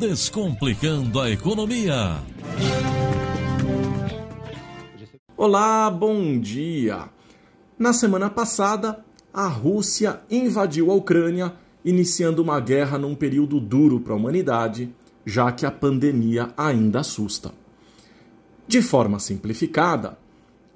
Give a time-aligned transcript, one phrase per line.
[0.00, 2.22] Descomplicando a Economia.
[5.36, 7.10] Olá, bom dia!
[7.78, 11.52] Na semana passada, a Rússia invadiu a Ucrânia,
[11.84, 14.90] iniciando uma guerra num período duro para a humanidade,
[15.26, 17.52] já que a pandemia ainda assusta.
[18.66, 20.16] De forma simplificada,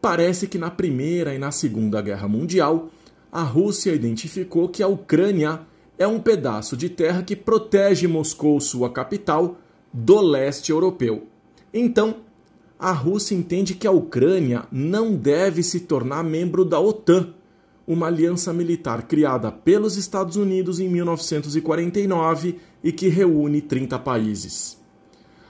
[0.00, 2.88] parece que na Primeira e na Segunda Guerra Mundial,
[3.32, 5.66] a Rússia identificou que a Ucrânia
[5.98, 9.58] é um pedaço de terra que protege Moscou, sua capital,
[9.92, 11.26] do leste europeu.
[11.74, 12.16] Então,
[12.78, 17.34] a Rússia entende que a Ucrânia não deve se tornar membro da OTAN,
[17.86, 24.78] uma aliança militar criada pelos Estados Unidos em 1949 e que reúne 30 países.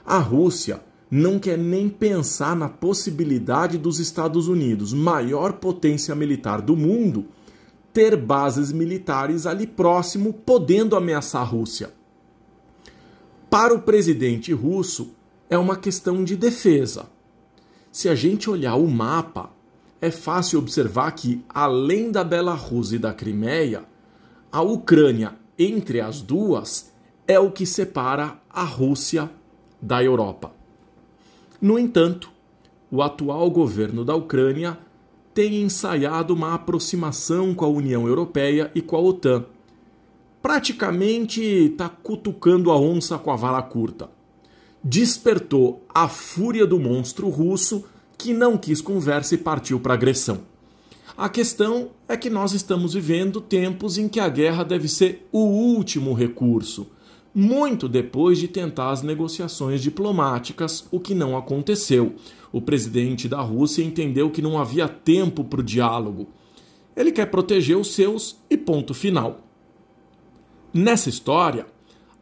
[0.05, 6.75] A Rússia não quer nem pensar na possibilidade dos Estados Unidos, maior potência militar do
[6.75, 7.25] mundo,
[7.93, 11.91] ter bases militares ali próximo, podendo ameaçar a Rússia.
[13.49, 15.11] Para o presidente russo,
[15.49, 17.07] é uma questão de defesa
[17.91, 19.49] se a gente olhar o mapa,
[20.01, 23.83] é fácil observar que, além da Belarus e da Crimeia,
[24.51, 26.93] a Ucrânia, entre as duas,
[27.27, 29.29] é o que separa a Rússia
[29.81, 30.51] da Europa.
[31.59, 32.31] No entanto,
[32.91, 34.77] o atual governo da Ucrânia
[35.39, 39.45] tem ensaiado uma aproximação com a União Europeia e com a OTAN.
[40.41, 44.09] Praticamente está cutucando a onça com a vara curta
[44.83, 47.85] despertou a fúria do monstro russo
[48.17, 50.41] que não quis conversa e partiu para agressão.
[51.17, 55.39] A questão é que nós estamos vivendo tempos em que a guerra deve ser o
[55.39, 56.85] último recurso,
[57.33, 62.15] muito depois de tentar as negociações diplomáticas, o que não aconteceu.
[62.51, 66.29] O presidente da Rússia entendeu que não havia tempo para o diálogo.
[66.95, 69.39] Ele quer proteger os seus e ponto final.
[70.73, 71.67] Nessa história,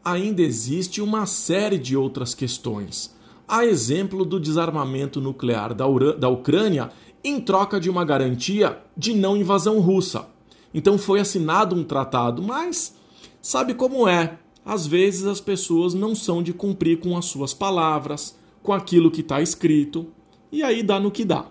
[0.03, 3.15] ainda existe uma série de outras questões.
[3.47, 5.85] A exemplo do desarmamento nuclear da,
[6.17, 6.91] da Ucrânia
[7.23, 10.27] em troca de uma garantia de não invasão russa.
[10.73, 12.95] Então foi assinado um tratado, mas
[13.41, 14.37] sabe como é?
[14.67, 19.21] Às vezes as pessoas não são de cumprir com as suas palavras, com aquilo que
[19.21, 20.07] está escrito,
[20.51, 21.49] e aí dá no que dá.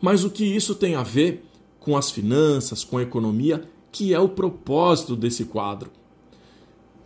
[0.00, 1.44] Mas o que isso tem a ver
[1.78, 3.62] com as finanças, com a economia,
[3.92, 5.92] que é o propósito desse quadro?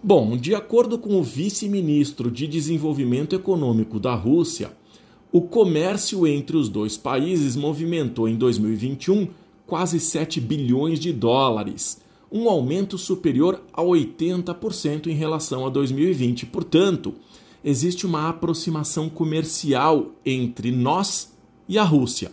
[0.03, 4.73] Bom, de acordo com o vice-ministro de Desenvolvimento Econômico da Rússia,
[5.31, 9.29] o comércio entre os dois países movimentou em 2021
[9.67, 12.02] quase 7 bilhões de dólares,
[12.33, 16.47] um aumento superior a 80% em relação a 2020.
[16.47, 17.15] Portanto,
[17.63, 21.37] existe uma aproximação comercial entre nós
[21.69, 22.33] e a Rússia.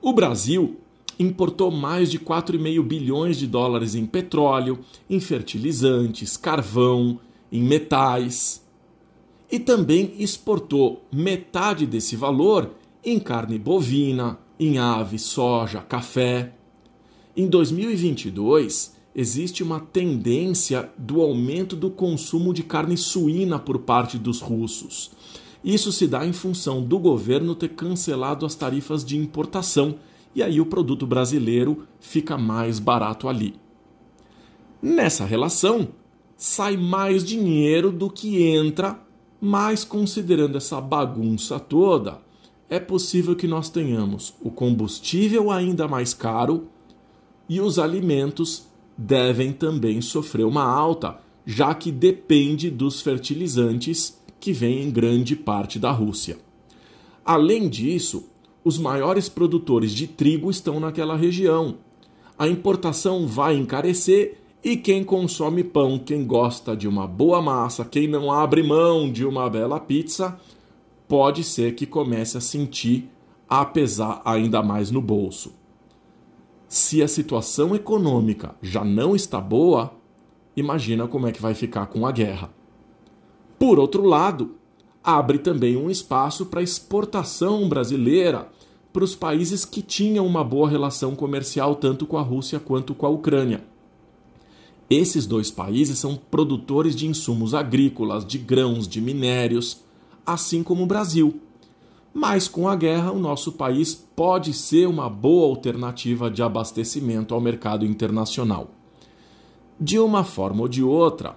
[0.00, 0.76] O Brasil
[1.18, 4.78] importou mais de 4,5 bilhões de dólares em petróleo,
[5.08, 7.18] em fertilizantes, carvão,
[7.50, 8.64] em metais.
[9.50, 12.70] E também exportou metade desse valor
[13.04, 16.52] em carne bovina, em ave, soja, café.
[17.36, 24.40] Em 2022, existe uma tendência do aumento do consumo de carne suína por parte dos
[24.40, 25.10] russos.
[25.64, 29.96] Isso se dá em função do governo ter cancelado as tarifas de importação
[30.32, 33.56] e aí o produto brasileiro fica mais barato ali.
[34.80, 35.88] Nessa relação,
[36.36, 39.00] sai mais dinheiro do que entra,
[39.40, 42.22] mas considerando essa bagunça toda,
[42.70, 46.68] é possível que nós tenhamos o combustível ainda mais caro
[47.48, 48.66] e os alimentos
[48.96, 55.78] devem também sofrer uma alta, já que depende dos fertilizantes que vêm em grande parte
[55.78, 56.38] da Rússia.
[57.24, 58.28] Além disso,
[58.64, 61.76] os maiores produtores de trigo estão naquela região.
[62.38, 68.08] A importação vai encarecer e quem consome pão, quem gosta de uma boa massa, quem
[68.08, 70.38] não abre mão de uma bela pizza,
[71.06, 73.08] pode ser que comece a sentir
[73.48, 75.52] a pesar ainda mais no bolso.
[76.68, 79.92] Se a situação econômica já não está boa,
[80.56, 82.50] imagina como é que vai ficar com a guerra.
[83.58, 84.56] Por outro lado,
[85.02, 88.48] abre também um espaço para exportação brasileira
[88.92, 93.06] para os países que tinham uma boa relação comercial tanto com a Rússia quanto com
[93.06, 93.64] a Ucrânia.
[94.88, 99.82] Esses dois países são produtores de insumos agrícolas, de grãos, de minérios,
[100.24, 101.40] assim como o Brasil.
[102.16, 107.40] Mas com a guerra, o nosso país pode ser uma boa alternativa de abastecimento ao
[107.40, 108.70] mercado internacional.
[109.80, 111.36] De uma forma ou de outra,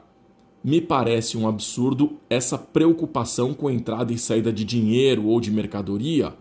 [0.64, 6.36] me parece um absurdo essa preocupação com entrada e saída de dinheiro ou de mercadoria,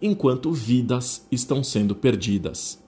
[0.00, 2.80] enquanto vidas estão sendo perdidas.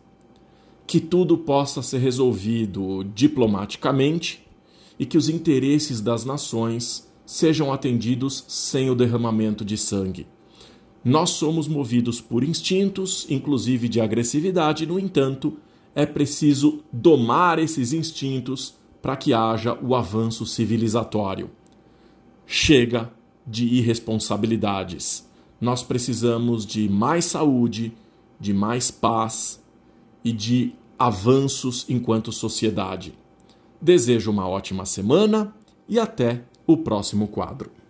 [0.86, 4.46] Que tudo possa ser resolvido diplomaticamente
[4.98, 10.28] e que os interesses das nações sejam atendidos sem o derramamento de sangue.
[11.04, 15.56] Nós somos movidos por instintos, inclusive de agressividade, no entanto,
[15.94, 21.50] é preciso domar esses instintos para que haja o avanço civilizatório.
[22.46, 23.10] Chega
[23.44, 25.28] de irresponsabilidades.
[25.60, 27.92] Nós precisamos de mais saúde,
[28.38, 29.60] de mais paz
[30.24, 33.12] e de avanços enquanto sociedade.
[33.80, 35.52] Desejo uma ótima semana
[35.88, 37.81] e até o próximo quadro.